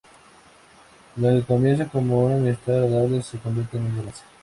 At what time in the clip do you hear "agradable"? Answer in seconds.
2.85-3.21